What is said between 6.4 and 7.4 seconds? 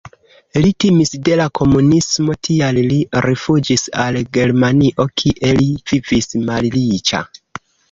malriĉa.